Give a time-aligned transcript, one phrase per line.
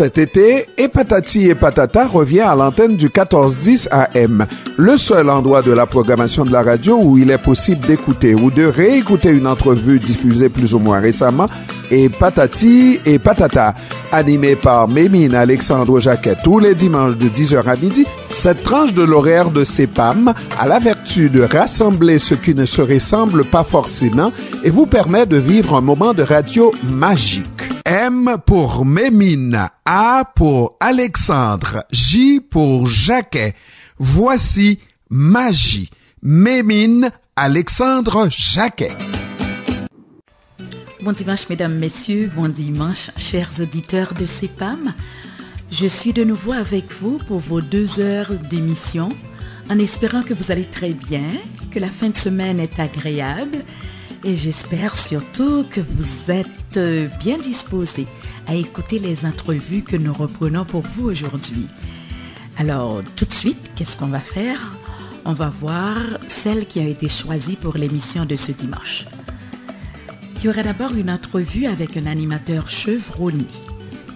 [0.00, 4.46] Cet été, et Patati et Patata revient à l'antenne du 1410 AM,
[4.78, 8.50] le seul endroit de la programmation de la radio où il est possible d'écouter ou
[8.50, 11.48] de réécouter une entrevue diffusée plus ou moins récemment
[11.90, 13.74] et Patati et Patata,
[14.10, 18.06] animé par Mémine Alexandre Jacquet tous les dimanches de 10h à midi.
[18.30, 22.80] Cette tranche de l'horaire de CEPAM a la vertu de rassembler ce qui ne se
[22.80, 24.32] ressemble pas forcément
[24.64, 27.79] et vous permet de vivre un moment de radio magique.
[27.92, 33.56] M pour Mémine, A pour Alexandre, J pour Jacquet.
[33.98, 34.78] Voici
[35.08, 35.90] Magie.
[36.22, 38.92] Mémine Alexandre Jacquet.
[41.02, 42.30] Bon dimanche, mesdames, messieurs.
[42.36, 44.94] Bon dimanche, chers auditeurs de CEPAM.
[45.72, 49.08] Je suis de nouveau avec vous pour vos deux heures d'émission,
[49.68, 51.26] en espérant que vous allez très bien,
[51.72, 53.64] que la fin de semaine est agréable
[54.24, 58.06] et j'espère surtout que vous êtes euh, bien disposés
[58.46, 61.66] à écouter les entrevues que nous reprenons pour vous aujourd'hui.
[62.58, 64.76] Alors, tout de suite, qu'est-ce qu'on va faire?
[65.24, 69.06] On va voir celles qui ont été choisies pour l'émission de ce dimanche.
[70.36, 73.46] Il y aura d'abord une entrevue avec un animateur chevronné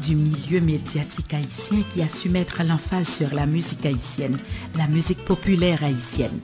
[0.03, 4.39] du milieu médiatique haïtien qui a su mettre l'emphase sur la musique haïtienne,
[4.77, 6.41] la musique populaire haïtienne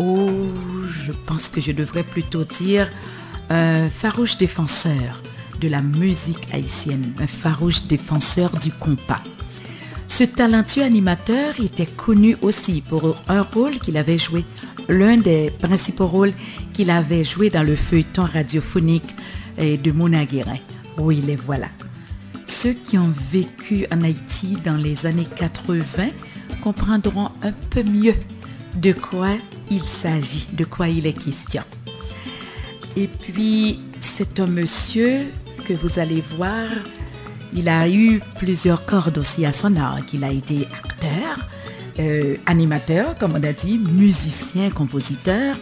[0.00, 0.30] oh,
[1.06, 2.90] je pense que je devrais plutôt dire
[3.48, 5.22] un farouche défenseur
[5.60, 9.22] de la musique haïtienne, un farouche défenseur du compas.
[10.06, 14.44] Ce talentueux animateur était connu aussi pour un rôle qu'il avait joué,
[14.88, 16.32] l'un des principaux rôles
[16.72, 19.14] qu'il avait joué dans le feuilleton radiophonique
[19.58, 20.58] de Mona Guérin.
[20.98, 21.68] Oui, les voilà.
[22.46, 26.08] Ceux qui ont vécu en Haïti dans les années 80
[26.62, 28.14] comprendront un peu mieux
[28.76, 29.30] de quoi
[29.70, 31.62] il s'agit, de quoi il est question.
[32.96, 35.26] Et puis, c'est un monsieur
[35.64, 36.66] que vous allez voir,
[37.54, 39.98] il a eu plusieurs cordes aussi à son art.
[40.12, 41.48] Il a été acteur,
[41.98, 45.56] euh, animateur, comme on a dit, musicien, compositeur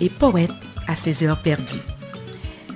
[0.00, 0.50] et poète
[0.86, 1.82] à ses heures perdues.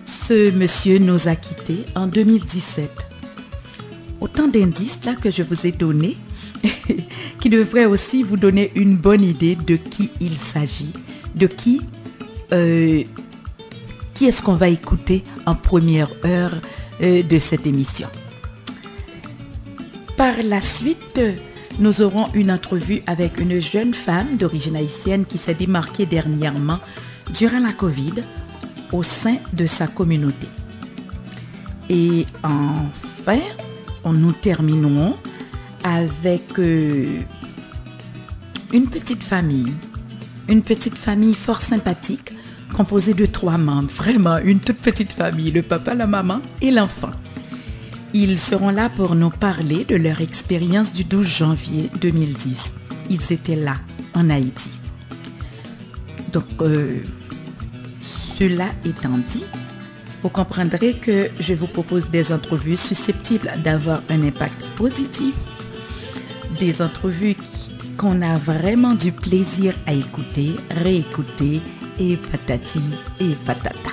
[0.04, 2.90] Ce monsieur nous a quittés en 2017.
[4.20, 6.16] Autant d'indices là que je vous ai donnés
[7.50, 10.92] devrait aussi vous donner une bonne idée de qui il s'agit,
[11.34, 11.80] de qui,
[12.52, 13.02] euh,
[14.14, 16.60] qui est-ce qu'on va écouter en première heure
[17.00, 18.08] euh, de cette émission.
[20.16, 21.20] Par la suite,
[21.78, 26.80] nous aurons une entrevue avec une jeune femme d'origine haïtienne qui s'est démarquée dernièrement
[27.34, 28.14] durant la Covid
[28.92, 30.48] au sein de sa communauté.
[31.88, 33.38] Et enfin,
[34.04, 35.14] nous terminerons
[35.84, 37.20] avec euh,
[38.72, 39.72] une petite famille,
[40.48, 42.32] une petite famille fort sympathique
[42.74, 47.10] composée de trois membres, vraiment une toute petite famille, le papa, la maman et l'enfant.
[48.14, 52.74] Ils seront là pour nous parler de leur expérience du 12 janvier 2010.
[53.10, 53.76] Ils étaient là,
[54.14, 54.70] en Haïti.
[56.32, 57.00] Donc, euh,
[58.00, 59.44] cela étant dit,
[60.22, 65.34] vous comprendrez que je vous propose des entrevues susceptibles d'avoir un impact positif
[66.58, 67.36] des entrevues
[67.98, 71.60] qu'on a vraiment du plaisir à écouter, réécouter
[71.98, 72.80] et patati
[73.20, 73.87] et patata.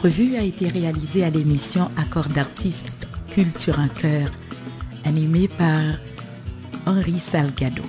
[0.00, 4.30] Entrevue a été réalisée à l'émission Accord d'artistes Culture en cœur,
[5.04, 5.82] animée par
[6.86, 7.82] Henri Salgado.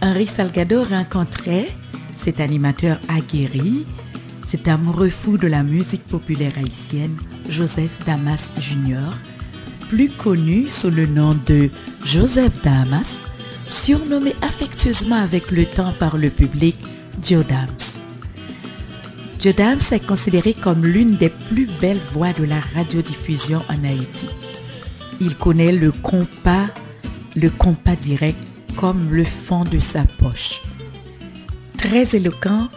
[0.00, 1.68] Henri Salgado rencontrait
[2.16, 3.84] cet animateur aguerri,
[4.42, 7.14] cet amoureux fou de la musique populaire haïtienne,
[7.50, 9.10] Joseph Damas Jr.,
[9.90, 11.68] plus connu sous le nom de
[12.06, 13.28] Joseph Damas,
[13.68, 16.76] surnommé affectueusement avec le temps par le public
[17.22, 17.89] Joe Dams.
[19.42, 24.26] Jodams est considéré comme l'une des plus belles voix de la radiodiffusion en Haïti.
[25.18, 26.66] Il connaît le compas,
[27.36, 28.38] le compas direct
[28.76, 30.60] comme le fond de sa poche.
[31.78, 32.68] Très éloquent,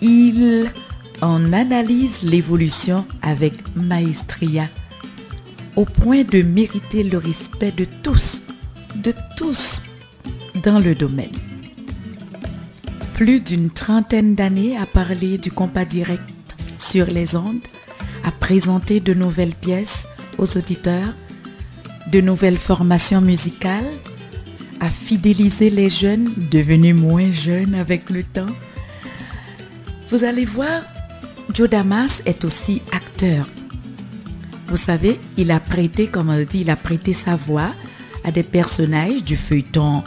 [0.00, 0.70] il
[1.20, 4.66] en analyse l'évolution avec maestria,
[5.76, 8.44] au point de mériter le respect de tous,
[8.94, 9.82] de tous
[10.64, 11.45] dans le domaine
[13.16, 16.22] plus d'une trentaine d'années à parler du compas direct
[16.78, 17.66] sur les ondes,
[18.24, 21.14] à présenter de nouvelles pièces aux auditeurs,
[22.12, 23.90] de nouvelles formations musicales,
[24.80, 28.54] à fidéliser les jeunes devenus moins jeunes avec le temps.
[30.10, 30.82] Vous allez voir,
[31.54, 33.48] Joe Damas est aussi acteur.
[34.68, 37.72] Vous savez, il a prêté, comme on dit, il a prêté sa voix
[38.24, 40.04] à des personnages du feuilleton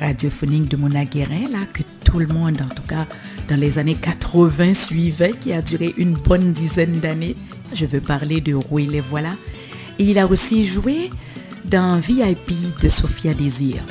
[0.00, 1.82] radiophonique de Mona Guérin, là, que
[2.14, 3.08] tout le monde, en tout cas
[3.48, 7.34] dans les années 80, suivait, qui a duré une bonne dizaine d'années.
[7.74, 9.32] Je veux parler de Rouille les voilà.
[9.98, 11.10] Et il a aussi joué
[11.64, 13.82] dans VIP de Sophia Désir.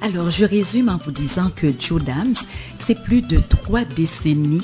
[0.00, 2.36] Alors, je résume en vous disant que Joe Dams,
[2.78, 4.62] c'est plus de trois décennies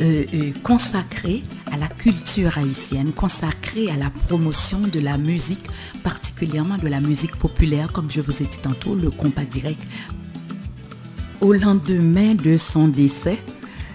[0.00, 1.42] euh, euh, consacrées
[1.72, 5.64] à la culture haïtienne, consacrées à la promotion de la musique,
[6.02, 9.80] particulièrement de la musique populaire, comme je vous ai dit tantôt, le compas direct.
[11.40, 13.38] Au lendemain de son décès,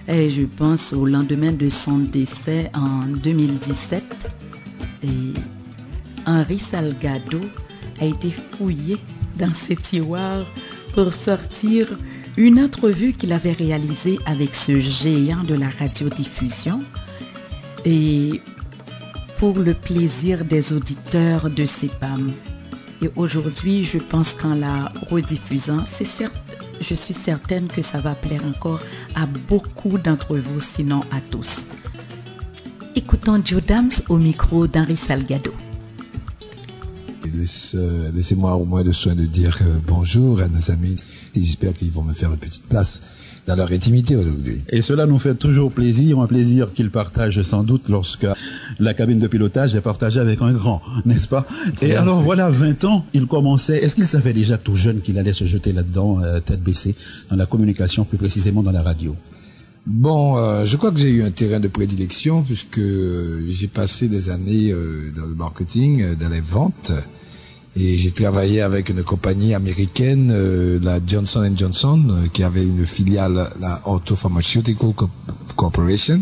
[0.06, 4.02] et je pense au lendemain de son décès en 2017,
[5.02, 5.08] et
[6.26, 7.40] Henri Salgado
[8.00, 8.98] a été fouillé
[9.38, 10.44] dans ses tiroirs
[10.94, 11.88] pour sortir
[12.36, 16.80] une entrevue qu'il avait réalisée avec ce géant de la radiodiffusion
[17.84, 18.40] et
[19.38, 22.30] pour le plaisir des auditeurs de CEPAM.
[23.02, 26.49] Et aujourd'hui, je pense qu'en la rediffusant, c'est certes,
[26.80, 28.80] je suis certaine que ça va plaire encore
[29.14, 31.66] à beaucoup d'entre vous, sinon à tous.
[32.96, 35.52] Écoutons Joe Dams au micro d'Henri Salgado.
[37.74, 40.96] Euh, laissez-moi au moins le soin de dire euh, bonjour à nos amis.
[41.34, 43.00] J'espère qu'ils vont me faire une petite place
[43.50, 44.60] dans leur intimité aujourd'hui.
[44.68, 48.26] Et cela nous fait toujours plaisir, un plaisir qu'ils partagent sans doute lorsque
[48.78, 51.44] la cabine de pilotage est partagée avec un grand, n'est-ce pas?
[51.82, 55.32] Et alors voilà, 20 ans, il commençait, est-ce qu'il savait déjà tout jeune qu'il allait
[55.32, 56.94] se jeter là-dedans, euh, tête baissée,
[57.28, 59.16] dans la communication, plus précisément dans la radio?
[59.84, 62.80] Bon, je crois que j'ai eu un terrain de prédilection puisque
[63.48, 64.72] j'ai passé des années
[65.16, 66.92] dans le marketing, dans les ventes,
[67.76, 72.84] et j'ai travaillé avec une compagnie américaine, euh, la Johnson Johnson, euh, qui avait une
[72.84, 74.74] filiale, la Auto Pharmaceutical
[75.54, 76.20] Corporation.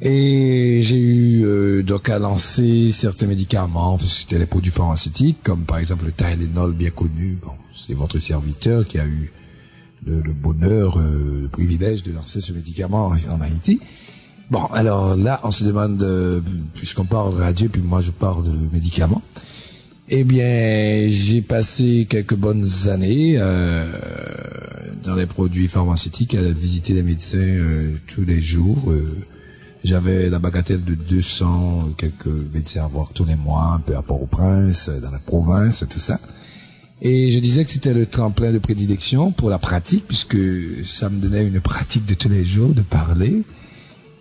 [0.00, 5.38] Et j'ai eu euh, donc à lancer certains médicaments, parce que c'était les produits pharmaceutiques,
[5.44, 7.38] comme par exemple le Tylenol bien connu.
[7.40, 9.30] Bon, c'est votre serviteur qui a eu
[10.06, 13.78] le, le bonheur, le privilège de lancer ce médicament en Haïti.
[14.50, 16.04] Bon, alors là, on se demande,
[16.74, 19.22] puisqu'on parle de radio, puis moi je parle de médicaments.
[20.10, 23.84] Eh bien, j'ai passé quelques bonnes années euh,
[25.04, 28.90] dans les produits pharmaceutiques à visiter les médecins euh, tous les jours.
[28.90, 29.18] Euh,
[29.84, 34.00] j'avais la bagatelle de 200 quelques médecins à voir tous les mois, un peu à
[34.00, 36.18] Port-au-Prince, dans la province, tout ça.
[37.02, 40.38] Et je disais que c'était le tremplin de prédilection pour la pratique, puisque
[40.86, 43.42] ça me donnait une pratique de tous les jours de parler.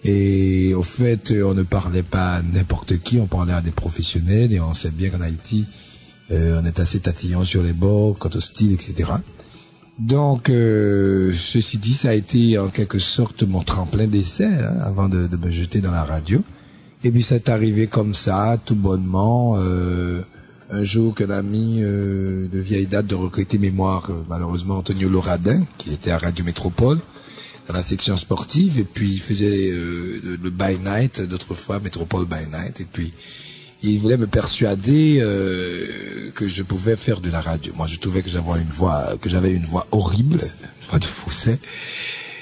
[0.04, 4.54] Et au fait, on ne parlait pas à n'importe qui, on parlait à des professionnels
[4.54, 5.66] et on sait bien qu'en Haïti,
[6.32, 9.12] euh, on est assez tatillon sur les bords quant au style, etc.
[9.98, 15.10] Donc, euh, ceci dit, ça a été en quelque sorte mon tremplin d'essai hein, avant
[15.10, 16.44] de, me jeter dans la radio.
[17.04, 19.56] Et puis, c'est arrivé comme ça, tout bonnement.
[19.58, 20.22] Euh,
[20.70, 26.12] un jour qu'un ami de vieille date de recruter mémoire, malheureusement Antonio Loradin, qui était
[26.12, 27.00] à Radio Métropole,
[27.74, 32.46] la section sportive et puis il faisait euh, le, by night d'autres fois métropole by
[32.50, 33.14] night et puis
[33.84, 35.86] il voulait me persuader euh,
[36.34, 37.74] que je pouvais faire de la radio.
[37.76, 41.06] Moi, je trouvais que j'avais une voix, que j'avais une voix horrible, une voix de
[41.06, 41.60] fousset,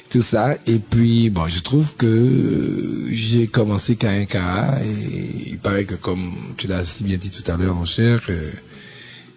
[0.10, 0.56] tout ça.
[0.66, 5.86] Et puis, bon, je trouve que euh, j'ai commencé qu'à un cas et il paraît
[5.86, 8.52] que comme tu l'as si bien dit tout à l'heure, mon cher, euh,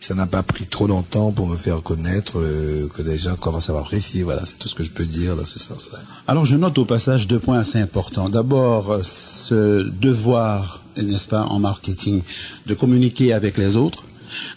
[0.08, 3.68] ça n'a pas pris trop longtemps pour me faire connaître, euh, que les gens commencent
[3.68, 4.22] à m'apprécier.
[4.22, 5.98] Voilà, c'est tout ce que je peux dire dans ce sens-là.
[6.26, 8.30] Alors, je note au passage deux points assez importants.
[8.30, 12.22] D'abord, euh, ce devoir, n'est-ce pas, en marketing,
[12.66, 14.04] de communiquer avec les autres.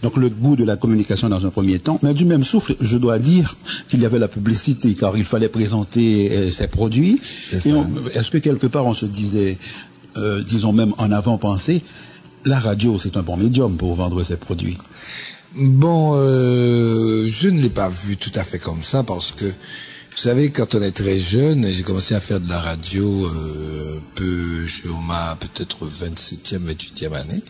[0.01, 2.98] Donc le goût de la communication dans un premier temps, mais du même souffle, je
[2.98, 3.58] dois dire
[3.89, 7.20] qu'il y avait la publicité, car il fallait présenter euh, ses produits.
[7.51, 9.58] Est-ce que quelque part on se disait,
[10.48, 11.84] disons même en avant-pensée,
[12.43, 14.77] la radio c'est un bon médium pour vendre ses produits
[15.53, 20.17] Bon, euh, je ne l'ai pas vu tout à fait comme ça parce que, vous
[20.17, 24.01] savez, quand on est très jeune, j'ai commencé à faire de la radio euh, un
[24.15, 27.41] peu sur ma peut-être 27e, 28e année.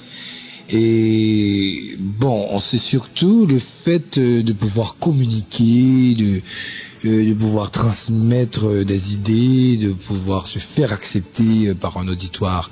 [0.69, 6.41] Et bon, on sait surtout le fait euh, de pouvoir communiquer, de,
[7.03, 12.71] de pouvoir transmettre des idées, de pouvoir se faire accepter par un auditoire.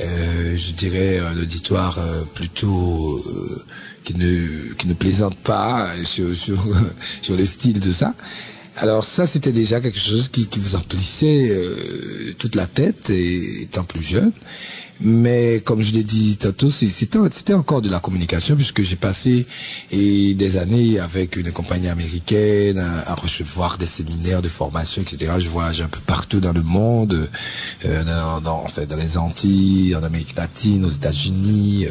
[0.00, 2.00] je dirais un auditoire
[2.34, 3.22] plutôt
[4.08, 6.56] qui ne, qui ne plaisante pas sur, sur,
[7.22, 8.14] sur le style de ça.
[8.78, 13.62] Alors ça, c'était déjà quelque chose qui, qui vous emplissait euh, toute la tête, et,
[13.62, 14.32] étant plus jeune.
[15.00, 19.46] Mais comme je l'ai dit tantôt, c'était encore de la communication puisque j'ai passé
[19.92, 25.34] des années avec une compagnie américaine à, recevoir des séminaires de formation, etc.
[25.38, 27.30] Je voyage un peu partout dans le monde,
[27.84, 31.90] euh, dans, en fait, dans les Antilles, en Amérique latine, aux États-Unis, euh,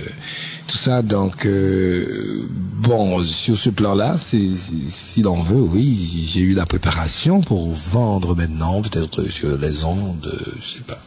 [0.67, 1.01] tout ça.
[1.01, 7.71] Donc, euh, bon, sur ce plan-là, si l'on veut, oui, j'ai eu la préparation pour
[7.71, 10.31] vendre maintenant, peut-être sur les ondes,
[10.62, 11.00] je sais pas.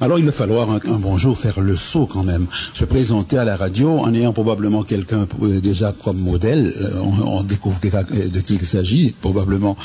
[0.00, 3.44] Alors il va falloir un, bon jour faire le saut quand même, se présenter à
[3.44, 6.72] la radio en ayant probablement quelqu'un euh, déjà comme modèle.
[6.80, 9.76] Euh, on, découvre de qui il s'agit, probablement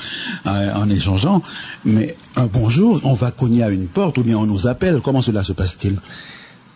[0.48, 1.42] euh, en échangeant.
[1.84, 5.02] Mais un bonjour, on va cogner à une porte ou bien on nous appelle.
[5.04, 6.00] Comment cela se passe-t-il?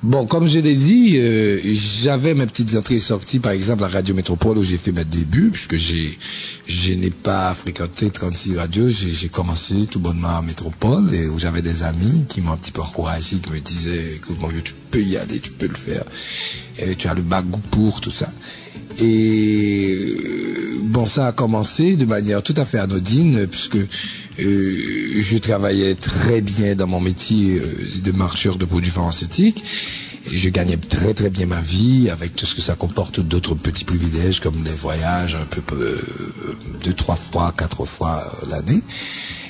[0.04, 3.88] Bon, comme je l'ai dit, euh, j'avais mes petites entrées et sorties, par exemple, à
[3.88, 6.20] Radio Métropole où j'ai fait mes débuts, puisque j'ai,
[6.68, 11.62] je n'ai pas fréquenté 36 radios, j'ai commencé tout bonnement à Métropole, et où j'avais
[11.62, 15.02] des amis qui m'ont un petit peu encouragé, qui me disaient, que bon, tu peux
[15.02, 16.04] y aller, tu peux le faire,
[16.98, 18.30] tu as le bagou pour, tout ça.
[19.00, 24.78] Et euh, bon, ça a commencé de manière tout à fait anodine, puisque euh,
[25.20, 27.74] je travaillais très bien dans mon métier euh,
[28.04, 29.64] de marcheur de produits pharmaceutiques.
[30.32, 33.56] Et je gagnais très très bien ma vie avec tout ce que ça comporte d'autres
[33.56, 35.62] petits privilèges comme les voyages un peu
[36.82, 38.82] deux, trois fois, quatre fois l'année.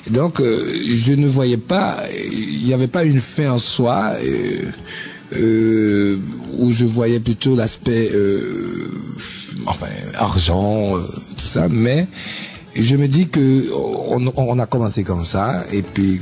[0.10, 2.00] Donc je ne voyais pas,
[2.32, 4.16] il n'y avait pas une fin en soi.
[4.24, 4.72] Euh,
[5.40, 8.90] où je voyais plutôt l'aspect euh,
[9.66, 10.94] enfin argent
[11.38, 12.08] tout ça mais
[12.76, 13.70] je me dis que
[14.10, 16.22] on, a commencé comme ça et puis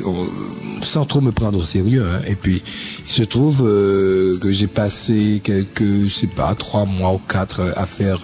[0.84, 2.62] sans trop me prendre au sérieux hein, et puis
[3.06, 7.86] il se trouve que j'ai passé quelques je sais pas trois mois ou quatre à
[7.86, 8.20] faire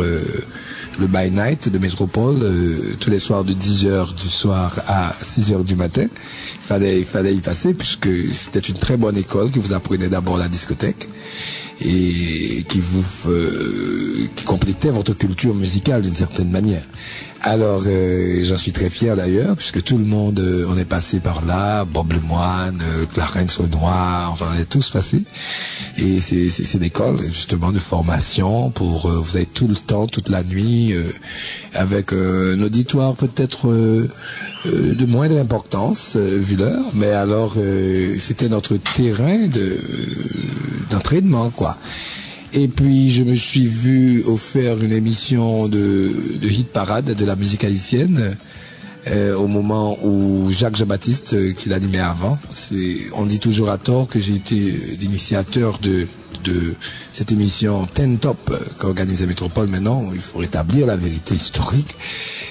[1.00, 2.40] le by night de Métropole
[3.00, 6.08] tous les soirs de 10h du soir à 6h du matin
[6.60, 10.38] fallait, il fallait y passer puisque c'était une très bonne école qui vous apprenait d'abord
[10.38, 11.08] la discothèque
[11.80, 16.84] et qui vous euh, qui complétait votre culture musicale d'une certaine manière.
[17.44, 21.20] Alors, euh, j'en suis très fier d'ailleurs, puisque tout le monde, euh, on est passé
[21.20, 25.24] par là, Bob Lemoine, euh, Clarence Renoir, enfin, on est tous passés.
[25.98, 30.44] Et c'est une école, justement, de formation pour, vous avez tout le temps, toute la
[30.44, 30.94] nuit,
[31.74, 33.68] avec un auditoire peut-être
[34.66, 37.56] de moindre importance, vu l'heure, mais alors,
[38.20, 39.48] c'était notre terrain
[40.92, 41.78] d'entraînement, quoi.
[42.60, 46.10] Et puis je me suis vu offert une émission de,
[46.42, 48.36] hit parade de la musique haïtienne
[49.06, 52.40] euh, au moment où Jacques Jean-Baptiste, euh, qui l'animait avant,
[53.14, 54.56] on dit toujours à tort que j'ai été
[55.00, 56.08] l'initiateur de,
[56.46, 56.74] de
[57.14, 59.68] cette émission Ten Top qu'organisait Métropole.
[59.68, 61.96] Maintenant, il faut rétablir la vérité historique.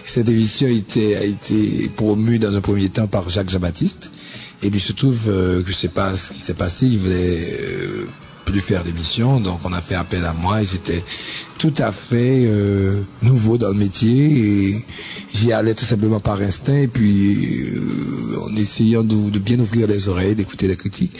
[0.06, 4.12] Cette émission a été, promue dans un premier temps par Jacques Jean-Baptiste.
[4.62, 6.86] Et il se trouve euh, que je sais pas ce qui s'est passé.
[6.86, 7.58] Il voulait
[8.46, 11.04] plus faire d'émissions, donc on a fait appel à moi et j'étais
[11.58, 14.84] tout à fait euh, nouveau dans le métier et
[15.34, 20.08] j'y allais tout simplement par instinct et puis euh, en essayant de, bien ouvrir les
[20.08, 21.16] oreilles, d'écouter les critiques.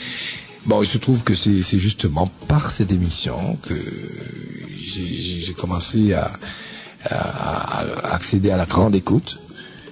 [0.65, 3.75] Bon, il se trouve que c'est justement par cette émission que
[4.77, 6.31] j'ai commencé à,
[8.03, 9.39] accéder à la grande écoute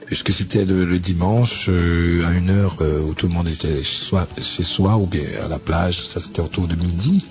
[0.06, 4.64] puisque c'était le, dimanche euh, à une heure euh, où tout le monde était chez
[4.64, 7.26] soi ou bien à la plage, ça c'était autour de midi.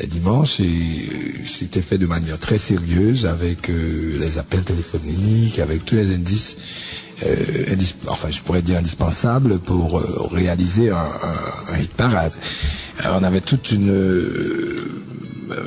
[0.00, 0.66] Le dimanche, et euh,
[1.46, 6.56] c'était fait de manière très sérieuse avec les appels téléphoniques, avec tous les indices,
[8.08, 10.02] enfin je pourrais dire indispensables pour
[10.32, 12.32] réaliser un, un, hit parade.
[13.04, 15.02] on avait toute une euh,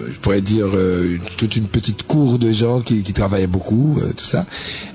[0.10, 4.14] je pourrais dire euh, toute une petite cour de gens qui, qui travaillaient beaucoup, euh,
[4.14, 4.46] tout ça.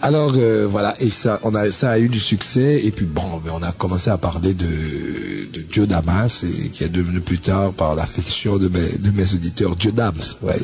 [0.03, 0.35] Alors
[0.69, 2.81] voilà, et ça, on a, ça a eu du succès.
[2.85, 4.67] Et puis bon, on a commencé à parler de,
[5.53, 9.35] de Dieu Damas, et qui est devenu plus tard par l'affection de mes, de mes
[9.35, 10.15] auditeurs Dieu Dams.
[10.43, 10.61] Ouais.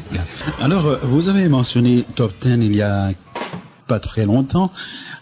[0.60, 3.10] Alors, vous avez mentionné Top 10 il y a
[3.86, 4.72] pas très longtemps.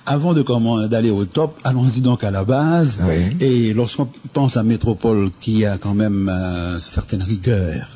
[0.07, 2.99] Avant de comment d'aller au top, allons-y donc à la base.
[3.41, 7.89] Et lorsqu'on pense à Métropole, qui a quand même euh, certaines rigueurs,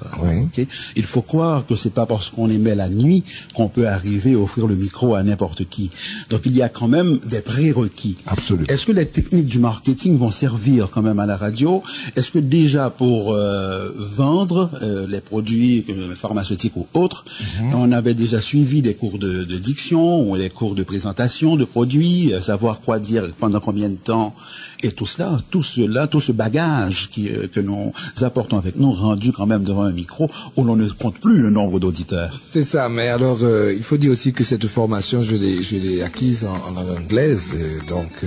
[0.96, 3.24] il faut croire que c'est pas parce qu'on émet la nuit
[3.54, 5.90] qu'on peut arriver à offrir le micro à n'importe qui.
[6.30, 8.16] Donc il y a quand même des prérequis.
[8.26, 8.68] Absolument.
[8.68, 11.82] Est-ce que les techniques du marketing vont servir quand même à la radio?
[12.16, 15.84] Est-ce que déjà pour euh, vendre euh, les produits
[16.14, 17.26] pharmaceutiques ou autres,
[17.60, 17.74] mhm.
[17.74, 21.66] on avait déjà suivi des cours de, de diction ou des cours de présentation de
[21.66, 21.97] produits?
[21.98, 24.34] Euh, savoir quoi dire pendant combien de temps,
[24.82, 29.32] et tout cela, tout cela, tout ce bagage euh, que nous apportons avec nous, rendu
[29.32, 32.32] quand même devant un micro où l'on ne compte plus le nombre d'auditeurs.
[32.40, 36.44] C'est ça, mais alors euh, il faut dire aussi que cette formation, je l'ai, acquise
[36.44, 37.54] en, anglaise,
[37.88, 38.24] donc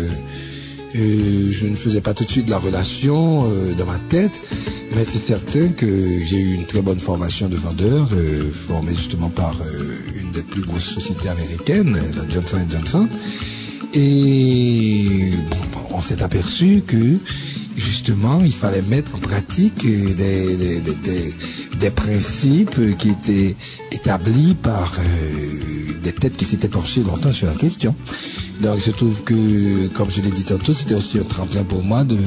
[0.93, 3.43] je ne faisais pas tout de suite la relation
[3.77, 4.33] dans ma tête,
[4.95, 5.87] mais c'est certain que
[6.25, 8.09] j'ai eu une très bonne formation de vendeur,
[8.67, 9.55] formée justement par
[10.15, 13.07] une des plus grosses sociétés américaines, la Johnson Johnson.
[13.93, 15.31] Et
[15.93, 17.19] on s'est aperçu que
[17.77, 20.81] justement, il fallait mettre en pratique des,
[21.79, 23.55] des, principes qui étaient
[23.91, 27.95] établis par euh, des têtes qui s'étaient penchées longtemps sur la question.
[28.61, 31.83] Donc, il se trouve que, comme je l'ai dit tantôt, c'était aussi un tremplin pour
[31.83, 32.17] moi de,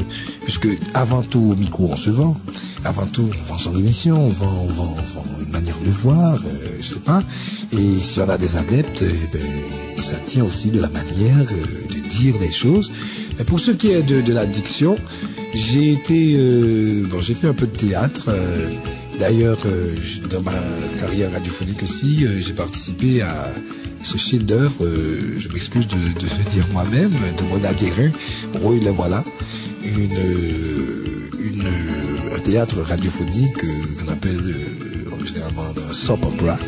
[0.42, 2.36] puisque avant tout, au micro, on se vend.
[2.84, 4.96] Avant tout, on vend son émission, on vend, on vend,
[5.40, 7.22] une manière de voir, euh, je sais pas.
[7.72, 9.42] Et si on a des adeptes, eh ben,
[9.96, 12.90] ça tient aussi de la manière euh, de dire les choses.
[13.38, 14.96] Et pour ce qui est de, de l'addiction,
[15.54, 18.26] j'ai été, euh, bon, j'ai fait un peu de théâtre.
[18.28, 18.70] Euh,
[19.18, 19.94] d'ailleurs, euh,
[20.28, 20.52] dans ma
[21.00, 23.52] carrière radiophonique aussi, j'ai participé à
[24.02, 24.86] ce chef d'œuvre,
[25.38, 28.10] je m'excuse de, de dire moi-même, de Mona Guérin,
[28.62, 29.24] Oui, le voilà,
[29.82, 30.10] une,
[31.40, 31.68] une,
[32.34, 34.54] un théâtre radiophonique qu'on appelle
[35.24, 36.58] généralement un soap opera,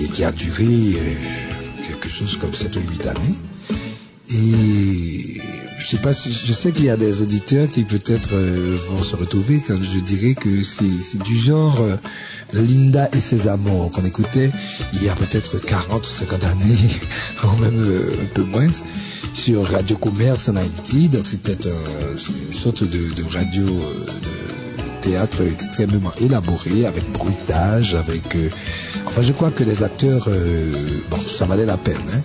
[0.00, 0.96] et qui a duré
[1.86, 3.38] quelque chose comme 7 ou 8 années.
[4.30, 5.42] Et
[5.82, 9.02] je sais pas si, je sais qu'il y a des auditeurs qui peut-être euh, vont
[9.02, 11.96] se retrouver quand je dirais que c'est du genre euh,
[12.52, 14.50] Linda et ses amours qu'on écoutait
[14.92, 16.78] il y a peut-être 40 ou 50 années,
[17.44, 18.70] ou même euh, un peu moins,
[19.34, 21.08] sur Radio Commerce en Haïti.
[21.08, 28.36] Donc c'était une sorte de, radio de théâtre extrêmement élaboré, avec bruitage, avec...
[29.06, 30.28] enfin je crois que les acteurs,
[31.10, 31.96] bon, ça valait la peine.
[32.14, 32.20] Hein.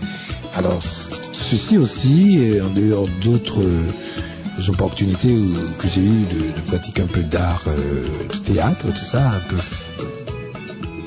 [0.58, 5.38] Alors ceci aussi, en dehors d'autres euh, opportunités
[5.78, 9.56] que j'ai eues de, pratiquer un peu d'art, euh, de théâtre, tout ça, un peu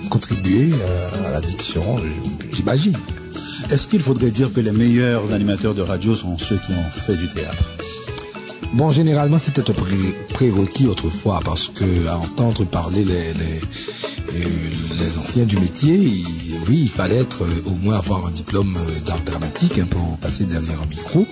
[0.08, 0.70] contribué
[1.26, 1.82] à, l'addiction,
[2.52, 2.96] j'imagine.
[3.72, 7.16] Est-ce qu'il faudrait dire que les meilleurs animateurs de radio sont ceux qui ont fait
[7.16, 7.72] du théâtre?
[8.72, 9.74] Bon, généralement, c'était un
[10.32, 13.60] prérequis autrefois, parce que à entendre parler les, les,
[15.30, 15.96] anciens du métier,
[16.68, 20.18] oui, il fallait être euh, au moins avoir un diplôme euh, d'art dramatique hein, pour
[20.18, 21.24] passer derrière un micro.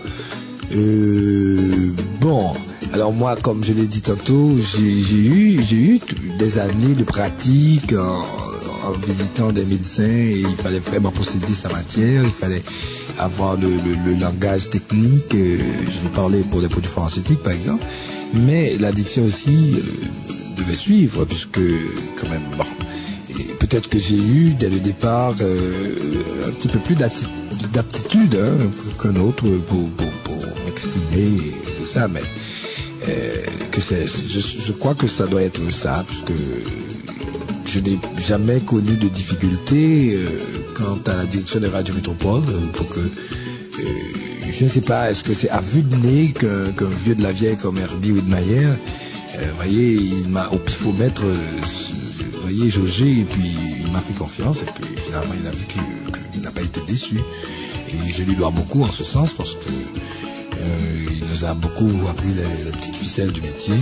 [0.73, 2.53] Euh, bon,
[2.93, 6.01] alors moi, comme je l'ai dit tantôt, j'ai eu,
[6.39, 12.31] des années de pratique en, visitant des médecins il fallait vraiment posséder sa matière, il
[12.31, 12.63] fallait
[13.19, 13.69] avoir le,
[14.21, 15.33] langage technique.
[15.33, 17.85] je parler pour des produits pharmaceutiques, par exemple,
[18.33, 19.75] mais l'addiction aussi
[20.57, 21.61] devait suivre puisque
[22.21, 22.43] quand même,
[23.69, 29.17] peut-être que j'ai eu dès le départ euh, un petit peu plus d'aptitude hein, qu'un
[29.17, 29.89] autre pour,
[30.65, 32.23] m'exprimer et tout ça, mais
[33.09, 33.33] euh,
[33.71, 36.35] que je, crois que ça doit être ça, parce que
[37.67, 40.29] je n'ai jamais connu de difficulté euh,
[40.75, 43.01] quant à la direction des radios métropoles pour que
[44.51, 47.33] je ne sais pas, est-ce que c'est à vue de nez qu'un vieux de la
[47.33, 48.69] vieille comme Herbie Widmeyer,
[49.35, 51.23] vous voyez, il m'a au pifomètre
[52.49, 56.41] voyez, José, et puis il m'a fait confiance, et puis finalement il a vu qu'il
[56.41, 57.17] n'a pas été déçu.
[57.17, 61.91] Et je lui dois beaucoup en ce sens parce que euh, il nous a beaucoup
[62.09, 63.75] appris les, petites ficelles du métier.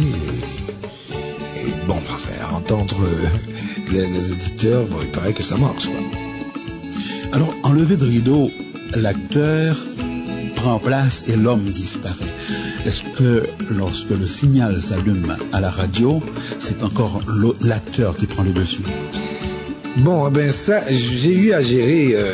[1.57, 3.27] Et, bon, enfin, entendre euh,
[3.93, 5.89] les, auditeurs, bon, il paraît que ça marche.
[7.33, 8.51] Alors, en levée de rideau,
[8.95, 9.77] l'acteur
[10.57, 12.36] prend place et l'homme disparaît.
[12.87, 13.45] Est-ce que
[13.77, 16.23] lorsque le signal s'allume à la radio,
[16.61, 17.21] c'est encore
[17.61, 18.83] l'acteur qui prend le dessus?
[19.97, 22.31] Bon, eh ben ça, j'ai eu à gérer euh,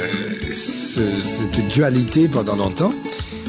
[0.52, 2.92] cette dualité pendant longtemps.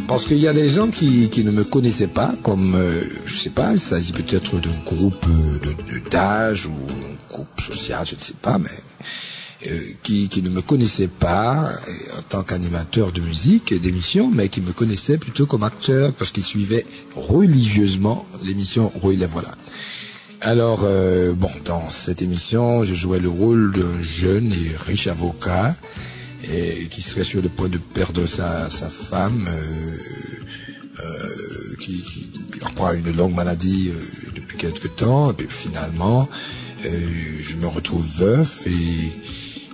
[0.07, 3.49] Parce qu'il y a des gens qui, ne me connaissaient pas, comme, euh, je sais
[3.49, 5.59] pas, il s'agit peut-être d'un groupe euh,
[6.09, 8.69] d'âge ou un groupe social, je ne sais pas, mais
[9.65, 14.49] euh, qui, ne me connaissait pas euh, en tant qu'animateur de musique et d'émission, mais
[14.49, 19.55] qui me connaissait plutôt comme acteur parce qu'il suivait religieusement l'émission Roy les voilà.
[20.41, 25.75] Alors, euh, bon, dans cette émission, je jouais le rôle d'un jeune et riche avocat
[26.51, 29.49] et qui serait sur le point de perdre sa, femme,
[31.79, 32.29] qui, qui,
[32.61, 33.91] reprend une longue maladie
[34.35, 36.27] depuis quelque temps, et puis finalement,
[36.83, 39.11] je me retrouve veuf et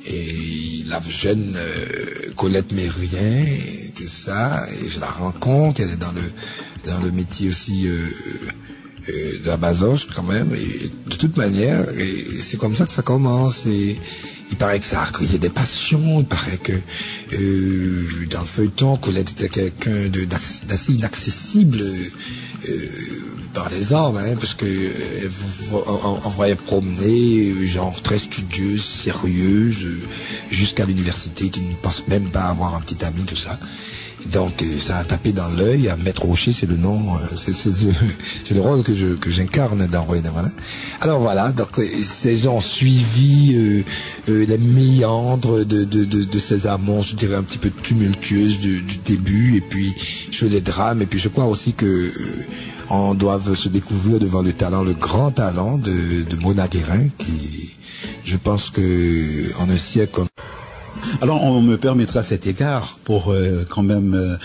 [0.05, 5.97] et la jeune euh, Colette Mérien et tout ça, et je la rencontre, elle est
[5.97, 6.21] dans le
[6.85, 7.97] dans le métier aussi euh,
[9.09, 12.91] euh, de la basoche quand même, et de toute manière, et c'est comme ça que
[12.93, 13.65] ça commence.
[13.65, 13.97] Et,
[14.51, 16.71] il paraît que ça a créé des passions, il paraît que
[18.31, 20.09] dans le feuilleton, Colette était quelqu'un
[20.67, 21.83] d'assez inaccessible
[23.59, 25.29] par les hommes, hein, parce que euh,
[26.23, 30.07] on, voyait promener, euh, genre très studieuse, sérieuse, euh,
[30.49, 33.59] jusqu'à l'université, qui ne pense même pas avoir un petit ami, tout ça.
[34.27, 35.89] Donc euh, ça a tapé dans l'œil.
[35.89, 40.03] À Maître Rocher, c'est le nom, euh, c'est le rôle que je que j'incarne dans
[40.03, 40.49] Roy voilà.
[41.01, 43.83] Alors voilà, donc euh, ces gens ont suivi
[44.27, 48.81] les méandres de, de, de, de, ces amants, je dirais un petit peu tumultueuses du,
[48.81, 49.95] du début, et puis
[50.31, 52.11] je les drames, et puis je crois aussi que
[52.89, 57.75] on doit se découvrir devant le talent, le grand talent de, de Mona Guérin, qui
[58.25, 60.28] je pense que en un siècle comme
[61.21, 64.37] alors on me permettra cet égard pour euh, quand même euh,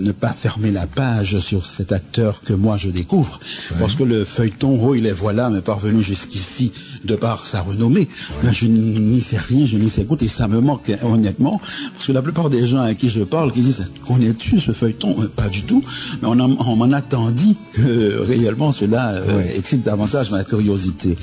[0.00, 3.40] ne pas fermer la page sur cet acteur que moi je découvre,
[3.78, 6.72] parce que le feuilleton oh il est voilà m'est parvenu jusqu'ici
[7.04, 8.08] de par sa renommée.
[8.50, 11.60] je n'y sais rien, je n'y sais quoi et ça me manque honnêtement,
[11.94, 15.22] parce que la plupart des gens à qui je parle qui disent connais-tu ce feuilleton?
[15.22, 15.82] Euh, Pas du tout,
[16.22, 19.14] mais on, m'en a tant dit que réellement cela
[19.54, 21.16] excite davantage ma curiosité.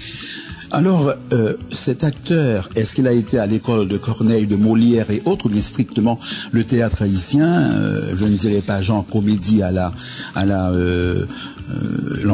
[0.73, 5.21] Alors, euh, cet acteur, est-ce qu'il a été à l'école de Corneille, de Molière et
[5.25, 6.19] autres, ou bien strictement
[6.51, 7.71] le théâtre haïtien?
[7.73, 9.93] Euh, Je ne dirais pas genre comédie à la
[10.33, 11.27] à la euh,
[11.69, 12.27] euh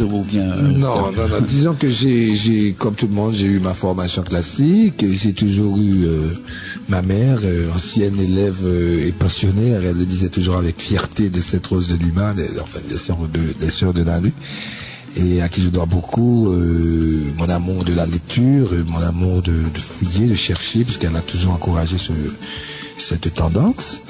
[0.00, 3.60] ou bien non, non, non, disons que j'ai j'ai comme tout le monde j'ai eu
[3.60, 6.06] ma formation classique j'ai toujours eu
[6.88, 7.38] ma mère
[7.74, 8.64] ancienne élève
[9.06, 12.98] et pensionnaire elle le disait toujours avec fierté de cette rose de Lima enfin des
[12.98, 14.32] sœurs de des sœurs de Nalu
[15.16, 19.52] et à qui je dois beaucoup euh, mon amour de la lecture, mon amour de,
[19.52, 22.12] de fouiller, de chercher, puisqu'elle a toujours encouragé ce,
[22.98, 24.02] cette tendance.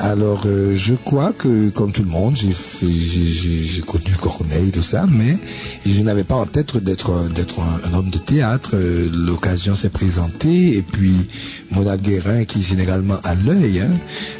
[0.00, 5.36] Alors, euh, je crois que, comme tout le monde, j'ai connu Corneille, tout ça, mais
[5.84, 8.70] je n'avais pas en tête d'être d'être un, homme de théâtre.
[8.74, 11.28] Euh, l'occasion s'est présentée, et puis
[11.72, 13.90] Mona Guérin, qui généralement a l'œil, hein,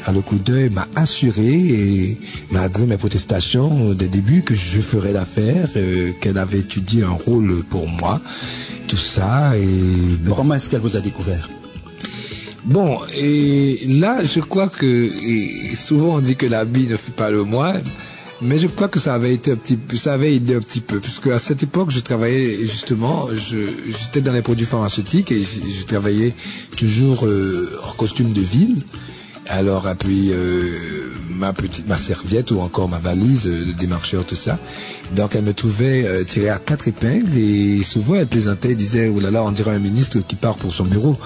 [0.05, 2.17] a le coup d'œil, m'a assuré, et
[2.51, 7.63] malgré mes protestations des débuts, que je ferais l'affaire, euh, qu'elle avait étudié un rôle
[7.69, 8.21] pour moi,
[8.87, 9.57] tout ça.
[9.57, 11.49] Et comment est-ce qu'elle vous a découvert?
[12.65, 15.09] Bon, et là, je crois que
[15.75, 17.81] souvent on dit que l'habit ne fait pas le moine,
[18.41, 20.99] mais je crois que ça avait été un petit ça avait aidé un petit peu,
[20.99, 26.33] puisque à cette époque, je travaillais justement, j'étais dans les produits pharmaceutiques et je, travaillais
[26.77, 28.83] toujours euh, en costume de ville.
[29.47, 30.69] Alors, et puis euh,
[31.39, 34.59] ma petite, ma serviette ou encore ma valise euh, de démarcheur, tout ça.
[35.15, 39.07] Donc, elle me trouvait euh, tirée à quatre épingles et souvent elle plaisantait, elle disait,
[39.07, 41.17] oh là là, on dirait un ministre qui part pour son bureau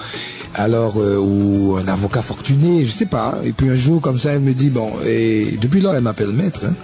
[0.54, 3.38] alors euh, ou un avocat fortuné, je sais pas.
[3.44, 6.30] Et puis un jour comme ça, elle me dit bon, et depuis lors elle m'appelle
[6.30, 6.60] maître.
[6.64, 6.74] Hein.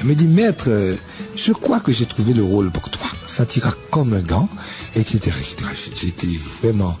[0.00, 0.94] Elle me dit maître, euh,
[1.36, 3.06] je crois que j'ai trouvé le rôle pour toi.
[3.26, 4.48] Ça t'ira comme un gant,
[4.94, 5.18] etc.
[5.26, 5.56] etc.
[6.00, 6.28] J'étais
[6.62, 6.96] vraiment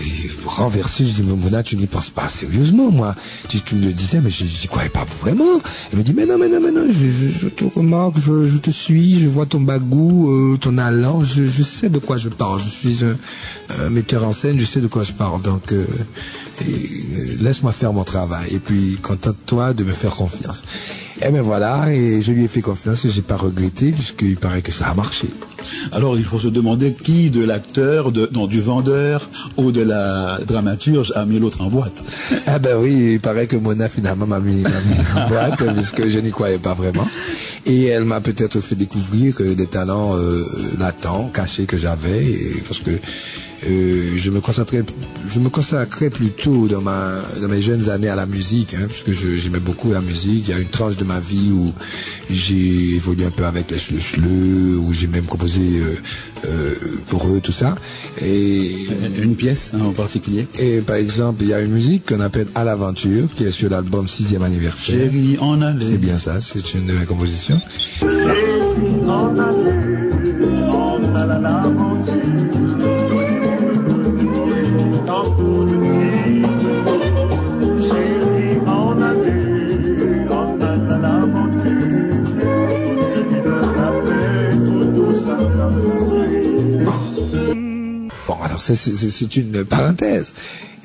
[0.46, 1.04] renversé.
[1.06, 3.14] Je dis, mais Mona, tu n'y penses pas sérieusement, moi.
[3.48, 5.60] Tu, me le disais, mais je n'y croyais pas vraiment.
[5.92, 9.20] Elle me dit, mais non, mais non, mais non, je, te remarque, je, te suis,
[9.20, 12.60] je vois ton bagou, euh, ton allant, je, sais de quoi je parle.
[12.62, 15.42] Je suis un, metteur en scène, je sais de quoi je parle.
[15.42, 15.86] Donc, euh,
[16.62, 16.64] euh,
[17.40, 18.54] laisse-moi faire mon travail.
[18.54, 20.64] Et puis, contente-toi de me faire confiance.
[21.22, 24.38] Et eh ben voilà, et je lui ai fait confiance et j'ai pas regretté puisqu'il
[24.38, 25.28] paraît que ça a marché.
[25.92, 30.38] Alors il faut se demander qui de l'acteur, de, non, du vendeur ou de la
[30.46, 32.02] dramaturge a mis l'autre en boîte.
[32.46, 34.64] Ah ben oui, il paraît que Mona finalement m'a mis,
[35.16, 37.06] en boîte puisque je n'y croyais pas vraiment.
[37.66, 40.44] Et elle m'a peut-être fait découvrir des talents euh,
[40.78, 42.92] latents, cachés que j'avais, parce que
[43.66, 44.82] euh, je me concentrais,
[45.26, 49.12] je me consacrais plutôt dans ma, dans mes jeunes années à la musique, hein, puisque
[49.12, 50.48] j'aimais beaucoup la musique.
[50.48, 51.72] Il y a une tranche de ma vie où
[52.30, 55.94] j'ai évolué un peu avec les Schleu, où j'ai même composé euh,
[56.46, 56.74] euh,
[57.08, 57.74] pour eux tout ça.
[58.22, 58.72] Et
[59.22, 60.46] une pièce hein, en particulier.
[60.58, 63.68] Et par exemple, il y a une musique qu'on appelle À l'aventure, qui est sur
[63.68, 64.96] l'album 6e anniversaire.
[64.96, 67.60] Chérie, en C'est bien ça, c'est une de mes compositions.
[88.60, 90.32] C'est une parenthèse.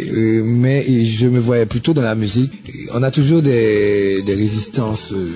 [0.02, 2.52] Euh, mais je me voyais plutôt dans la musique.
[2.94, 5.30] On a toujours des, résistances euh,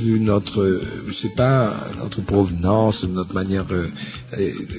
[0.00, 3.88] vu notre, je sais pas, notre provenance, notre manière, euh,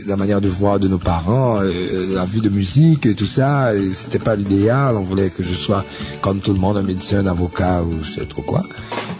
[0.08, 3.71] la manière de voir de nos parents, la vie de musique tout ça.
[3.93, 4.95] C'était pas l'idéal.
[4.95, 5.86] On voulait que je sois
[6.21, 8.63] comme tout le monde, un médecin, un avocat ou je sais trop quoi.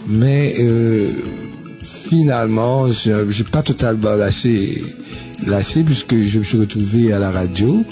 [0.08, 0.56] Mais
[2.08, 4.82] finalement, j'ai pas totalement lâché
[5.46, 7.84] lâché puisque je me suis retrouvé à la radio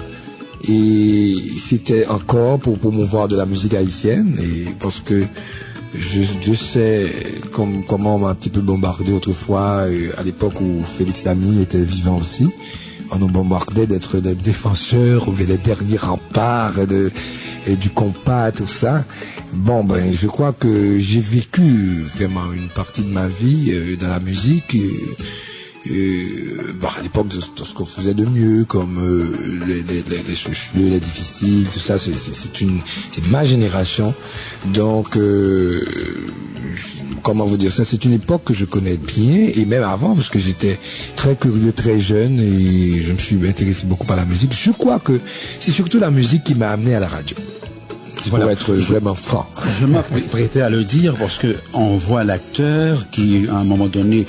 [0.68, 1.34] et
[1.66, 5.24] c'était encore pour promouvoir de la musique haïtienne et parce que
[5.96, 7.06] je, sais
[7.52, 11.78] comment on m'a un petit peu bombardé autrefois euh, à l'époque où Félix Lamy était
[11.78, 12.48] vivant aussi
[13.10, 17.10] on nous bombardait d'être des défenseurs ou les derniers remparts de
[17.68, 19.04] et du compas, tout ça.
[19.52, 24.08] Bon, ben, je crois que j'ai vécu vraiment une partie de ma vie euh, dans
[24.08, 24.74] la musique.
[24.74, 24.90] Euh,
[25.86, 31.00] bon, à l'époque de, ce qu'on faisait de mieux, comme euh, les, les, les, les
[31.00, 32.80] difficiles, tout ça, c'est une,
[33.12, 34.14] c'est ma génération.
[34.66, 35.80] Donc, euh,
[37.22, 40.28] comment vous dire ça, c'est une époque que je connais bien, et même avant, parce
[40.28, 40.78] que j'étais
[41.16, 44.52] très curieux, très jeune, et je me suis intéressé beaucoup par la musique.
[44.54, 45.20] Je crois que
[45.60, 47.36] c'est surtout la musique qui m'a amené à la radio.
[48.30, 49.48] Pour être vraiment franc.
[49.80, 54.26] Je m'apprêtais à le dire parce que on voit l'acteur qui, à un moment donné,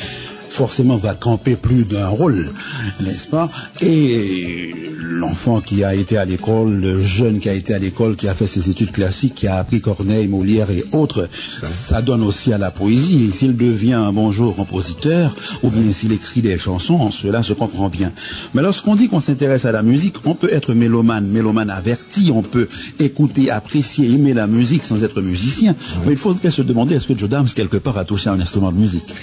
[0.49, 2.51] forcément va camper plus d'un rôle,
[2.99, 3.49] n'est-ce pas?
[3.81, 4.73] Et
[5.19, 8.33] l'enfant qui a été à l'école, le jeune qui a été à l'école, qui a
[8.33, 11.29] fait ses études classiques, qui a appris Corneille, Molière et autres,
[11.61, 13.31] ça, donne aussi à la poésie.
[13.35, 18.11] S'il devient un bonjour compositeur, ou bien s'il écrit des chansons, cela se comprend bien.
[18.53, 22.41] Mais lorsqu'on dit qu'on s'intéresse à la musique, on peut être mélomane, mélomane averti, on
[22.41, 22.67] peut
[22.99, 25.75] écouter, apprécier, aimer la musique sans être musicien.
[26.05, 28.71] Mais il faudrait se demander, est-ce que Joe Dams, quelque part, a touché un instrument
[28.71, 29.13] de musique?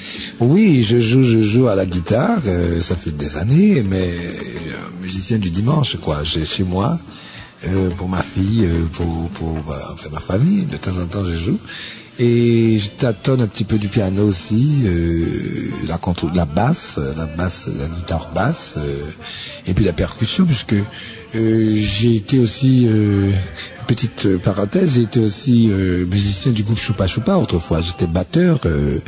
[0.41, 5.03] Oui, je joue je joue à la guitare, euh, ça fait des années, mais un
[5.03, 6.25] musicien du dimanche, quoi.
[6.25, 6.99] J'ai chez moi,
[7.67, 11.25] euh, pour ma fille, euh, pour, pour bah, enfin, ma famille, de temps en temps
[11.25, 11.59] je joue.
[12.19, 14.85] Et je tâtonne un petit peu du piano aussi,
[15.87, 18.77] la, contre, la basse, la basse, la guitare basse,
[19.67, 20.77] et puis la percussion, puisque
[21.35, 22.89] j'ai été aussi
[23.87, 27.81] petite euh, parenthèse, été aussi euh, musicien du groupe Choupa Choupa autrefois.
[27.81, 28.99] J'étais batteur euh,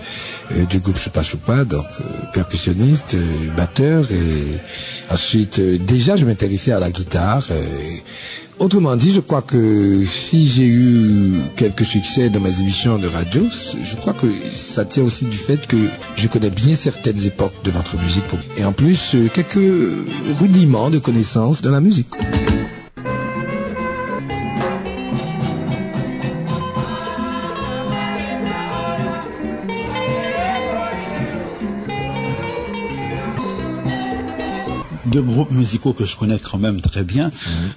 [0.71, 1.85] du groupe Choupa Choupa, donc
[2.33, 3.17] percussionniste,
[3.57, 4.11] batteur.
[4.11, 4.57] Et
[5.11, 7.47] ensuite, déjà, je m'intéressais à la guitare.
[8.59, 13.45] Autrement dit, je crois que si j'ai eu quelques succès dans mes émissions de radio,
[13.83, 15.77] je crois que ça tient aussi du fait que
[16.17, 18.25] je connais bien certaines époques de notre musique.
[18.57, 19.71] Et en plus, quelques
[20.41, 22.15] rudiments de connaissances de la musique.
[35.09, 37.31] Deux groupes musicaux que je connais quand même très bien,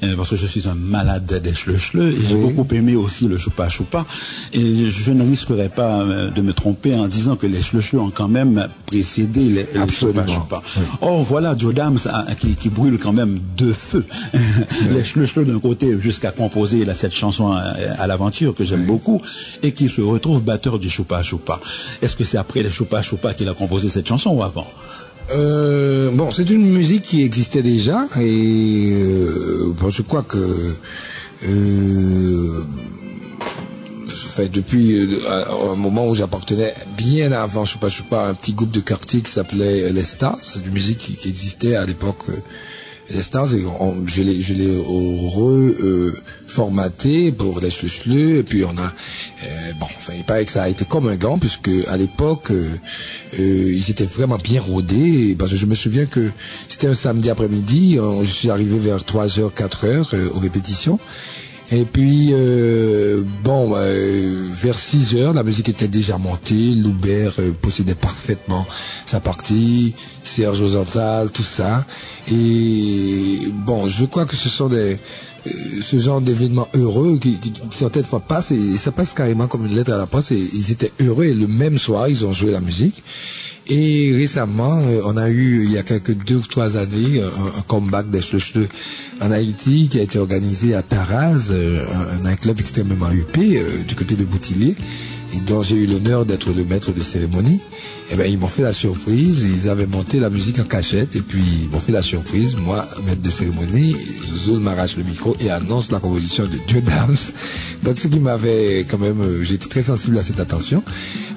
[0.04, 3.38] euh, parce que je suis un malade des chleux et j'ai beaucoup aimé aussi le
[3.38, 4.06] choupa choupa.
[4.54, 8.12] Et je ne risquerais pas euh, de me tromper en disant que les chleux ont
[8.12, 10.62] quand même précédé les, choupa choupa.
[11.02, 12.00] Or, voilà Joe Dams
[12.40, 14.06] qui, qui, brûle quand même de feu.
[14.90, 19.22] les chleux d'un côté jusqu'à composer cette chanson à, l'aventure que j'aime beaucoup
[19.64, 21.60] et qui se retrouve batteur du choupa choupa.
[22.02, 24.68] Est-ce que c'est après les choupa choupa qu'il a composé cette chanson ou avant?
[25.34, 30.76] Euh, bon, c'est une musique qui existait déjà et euh, je crois que
[31.44, 32.64] euh,
[34.52, 38.54] depuis un moment où j'appartenais bien avant je sais pas, je sais pas, un petit
[38.54, 42.26] groupe de quartier qui s'appelait Les Stars, c'est une musique qui, existait à l'époque
[43.14, 44.78] les Stars, je l'ai, je l'ai
[46.48, 48.94] reformaté euh, pour les cheveux et puis on a,
[49.44, 52.52] euh, bon, enfin, il paraît que ça a été comme un gant, puisque à l'époque,
[52.52, 52.78] euh,
[53.38, 56.32] ils étaient vraiment bien rodés, parce que je me souviens que
[56.68, 61.00] c'était un samedi après-midi, je suis arrivé vers 3h, 4h aux répétitions,
[61.72, 66.76] et puis, euh, bon, euh, vers 6 heures, la musique était déjà montée.
[66.76, 68.68] Loubert euh, possédait parfaitement
[69.06, 71.86] sa partie, Serge Osantal, tout ça.
[72.30, 75.00] Et bon, je crois que ce sont des
[75.82, 79.76] ce genre d'événements heureux qui, qui, certaines fois passent et ça passe carrément comme une
[79.76, 82.52] lettre à la poste et ils étaient heureux et le même soir ils ont joué
[82.52, 83.04] la musique
[83.68, 87.62] et récemment, euh, on a eu, il y a quelques deux ou trois années, un,
[87.62, 88.68] comeback des cheveux
[89.22, 91.86] en Haïti qui a été organisé à Taraz, euh,
[92.26, 94.76] un, club extrêmement huppé euh, du côté de Boutillier,
[95.34, 97.62] et dont j'ai eu l'honneur d'être le maître de cérémonie.
[98.12, 101.16] Et eh ben ils m'ont fait la surprise, ils avaient monté la musique en cachette,
[101.16, 103.96] et puis ils m'ont fait la surprise, moi, maître de cérémonie,
[104.36, 107.16] Zoul m'arrache le micro et annonce la composition de Dieu Dams.
[107.84, 110.84] Donc ce qui m'avait quand même, j'étais très sensible à cette attention.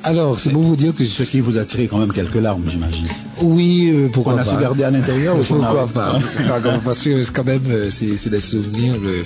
[0.02, 1.04] Alors, c'est pour vous dire que...
[1.04, 3.06] Ce qui vous a tiré quand même quelques larmes, j'imagine.
[3.40, 6.18] Oui, euh, pourquoi on a su garder à l'intérieur Pourquoi pas
[6.84, 9.22] Parce que quand même, euh, c'est des souvenirs euh,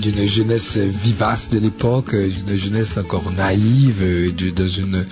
[0.00, 4.04] d'une jeunesse vivace de l'époque, d'une jeunesse encore naïve,
[4.54, 5.06] dans une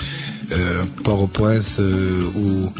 [1.04, 1.80] Port-au-Prince
[2.36, 2.70] où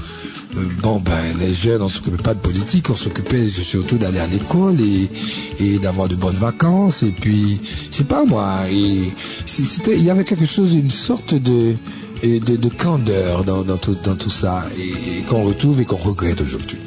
[0.83, 4.77] bon ben les jeunes on s'occupait pas de politique on s'occupait surtout d'aller à l'école
[4.81, 9.13] et, d'avoir de bonnes vacances et puis c'est pas moi et
[9.47, 11.75] c'était il y avait quelque chose une sorte de
[12.23, 16.79] de, candeur dans, tout, ça et, qu'on retrouve et qu'on regrette aujourd'hui.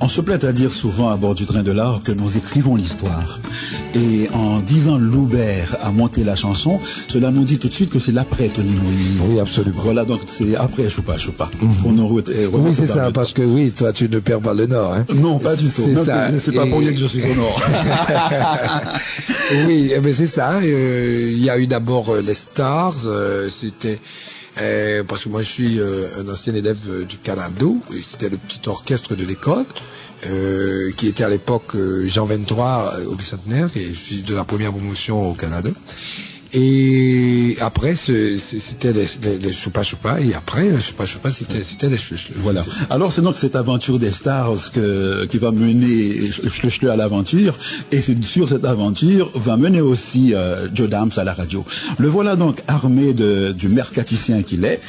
[0.00, 2.76] On se plaît à dire souvent à bord du train de l'art que nous écrivons
[2.76, 3.40] l'histoire.
[3.94, 7.98] Et en disant Loubert a monté la chanson, cela nous dit tout de suite que
[7.98, 9.20] c'est l'après Tony Moïse.
[9.28, 9.80] Oui, absolument.
[9.82, 11.50] Voilà, donc c'est après Choupa Choupa.
[11.60, 14.94] Mm oui, c'est ça, parce que oui, toi tu ne perds pas le nord.
[14.94, 15.04] Hein.
[15.16, 15.82] Non, pas du tout.
[15.84, 16.28] C'est ça.
[16.38, 17.60] C'est pas pour rien que je suis au nord.
[19.66, 20.60] oui, mais c'est ça.
[20.62, 23.06] Euh, il y a eu d'abord euh, les Stars.
[23.06, 23.98] Euh, c'était
[25.06, 27.66] parce que moi je suis un ancien élève du Canada.
[28.00, 29.66] C'était le petit orchestre de l'école.
[30.26, 34.42] Euh, qui était à l'époque euh, Jean 23 au bicentenaire, et je suis de la
[34.42, 35.70] première promotion au Canada.
[36.54, 39.06] Et après, c'était des,
[39.38, 42.32] des, choupa choupa, et après, choupa choupa, c'était, des chouchles.
[42.36, 42.62] Voilà.
[42.88, 47.58] Alors, c'est donc cette aventure des stars que, qui va mener chouchles à l'aventure,
[47.92, 51.64] et c'est sur cette aventure va mener aussi euh, Joe Dams à la radio.
[51.98, 54.80] Le voilà donc armé de, du mercaticien qu'il est,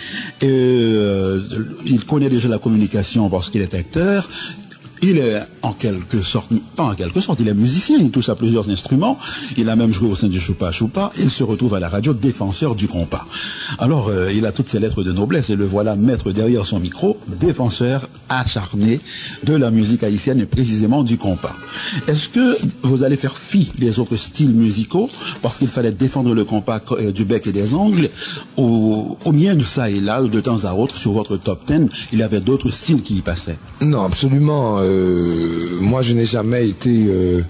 [0.41, 1.41] et, euh,
[1.85, 4.29] il connaît déjà la communication parce qu'il est acteur,
[5.01, 8.69] il est en quelque sorte, en quelque sorte, il est musicien, il touche à plusieurs
[8.69, 9.17] instruments,
[9.57, 12.13] il a même joué au sein du Choupa Choupa, il se retrouve à la radio
[12.13, 13.25] défenseur du compas.
[13.77, 16.79] Alors, euh, il a toutes ses lettres de noblesse et le voilà mettre derrière son
[16.79, 18.99] micro, défenseur acharné
[19.43, 21.55] de la musique haïtienne et précisément du compas.
[22.07, 25.09] Est-ce que vous allez faire fi des autres styles musicaux
[25.41, 28.09] parce qu'il fallait défendre le compas euh, du bec et des ongles?
[28.57, 31.87] Ou, ou bien de ça et là, de temps à autre, sur votre top 10,
[32.13, 33.57] il y avait d'autres styles qui y passaient?
[33.81, 34.79] Non, absolument.
[34.89, 37.41] Euh, moi, je n'ai jamais été euh,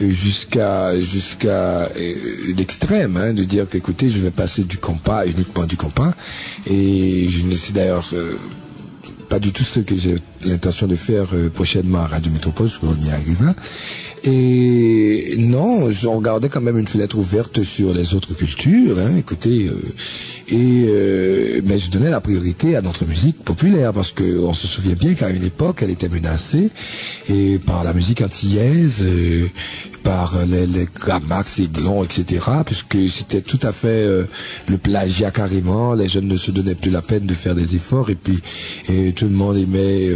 [0.00, 2.14] jusqu'à jusqu'à euh,
[2.56, 6.12] l'extrême hein, de dire qu'écoutez, je vais passer du compas uniquement du compas.
[6.66, 8.12] Et je ne sais d'ailleurs
[9.28, 12.98] pas du tout ce que j'ai l'intention de faire prochainement à Radio Métropole, parce qu'on
[13.04, 13.54] y arrive.
[14.24, 18.98] Et non, on regardait quand même une fenêtre ouverte sur les autres cultures.
[18.98, 19.70] Hein, écoutez,
[20.48, 24.66] et euh, mais je donnais la priorité à notre musique populaire parce que on se
[24.66, 26.70] souvient bien qu'à une époque, elle était menacée
[27.28, 29.46] et par la musique antillaise, euh,
[30.08, 32.40] par les, les Gramax, etc.
[32.64, 34.24] Puisque c'était tout à fait euh,
[34.66, 35.92] le plagiat carrément.
[35.92, 38.40] Les jeunes ne se donnaient plus la peine de faire des efforts et puis
[39.14, 40.08] tout le monde aimait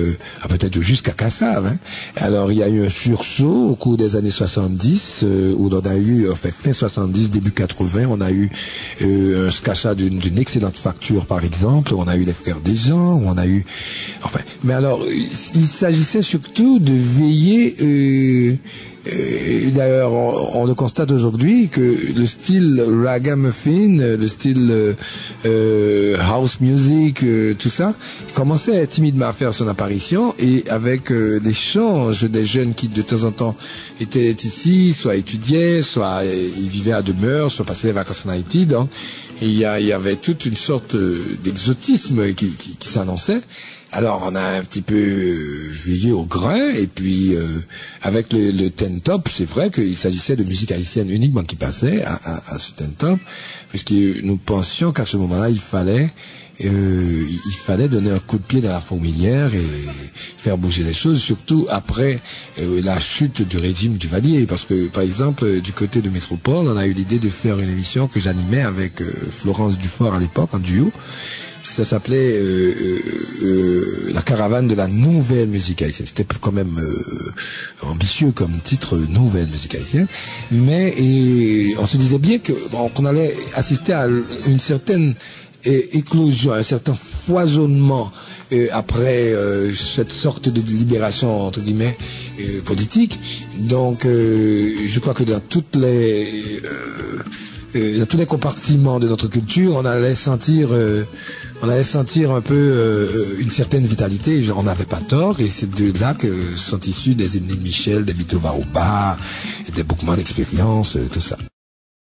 [0.43, 1.67] ah, peut-être jusqu'à Kassav.
[1.67, 1.77] Hein.
[2.17, 5.25] Alors il y a eu un sursaut au cours des années 70
[5.59, 8.51] où on a eu, enfin fin 70, début 80, on a eu
[9.03, 11.93] un scachat d'une d'une excellente facture, par exemple.
[11.95, 13.67] On a eu les frères des gens, on a eu,
[14.23, 15.05] enfin, mais alors,
[15.55, 18.59] il s'agissait surtout de veiller.
[19.07, 21.81] Euh, euh, d'ailleurs, on, le constate aujourd'hui que
[22.15, 24.95] le style ragamuffin, le style
[25.45, 27.25] euh, house music,
[27.59, 27.95] tout ça,
[28.35, 33.33] commençait timidement à faire son apparition et avec l'échange des jeunes qui de temps en
[33.33, 33.57] temps
[34.01, 38.67] étaient ici, soit étudiaient, soit ils vivaient à demeure, soit passaient les vacances en Haïti.
[38.67, 38.89] Donc,
[39.43, 43.41] il y, avait toute une sorte euh, d'exotisme qui, s'annonçait.
[43.95, 47.47] Alors on a un petit peu euh, veillé au grain et puis euh,
[48.01, 52.59] avec le, ten top, c'est vrai qu'il s'agissait de musique haïtienne uniquement qui passait à,
[52.59, 53.19] ce ten top,
[53.69, 56.09] puisque nous pensions qu'à ce moment-là il fallait
[56.65, 59.67] euh, il fallait donner un coup de pied dans la fourmilière et
[60.39, 62.21] faire bouger les choses, surtout après
[62.59, 64.47] la chute du régime du Valier.
[64.47, 67.71] Parce que, par exemple, du côté de Métropole, on a eu l'idée de faire une
[67.71, 70.93] émission que j'animais avec Florence Dufort à l'époque, en duo.
[71.63, 72.41] Ça s'appelait
[74.13, 76.07] La caravane de la nouvelle musique haïtienne.
[76.07, 76.81] C'était quand même
[77.83, 80.09] ambitieux comme titre, nouvelle musique haïtienne.
[80.51, 80.95] Mais
[81.79, 84.07] on se disait bien qu'on allait assister à
[84.47, 85.15] une certaine
[85.65, 88.13] éclosion, un certain foisonnement
[88.53, 91.97] euh, après euh, cette sorte de libération entre guillemets
[92.41, 93.19] euh, politique.
[93.59, 96.27] Donc, je crois que dans toutes les
[97.75, 100.69] dans tous les compartiments de notre culture, on allait sentir
[101.63, 104.45] on allait sentir un peu une certaine vitalité.
[104.55, 108.13] On n'avait pas tort, et c'est de là que sont issus des de Michel, des
[108.13, 109.17] Vito Varouba,
[109.75, 111.37] des Bookman d'expérience, tout ça.